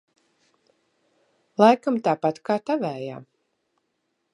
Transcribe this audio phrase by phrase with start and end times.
[1.65, 3.23] Laikam tāpat kā tavējā?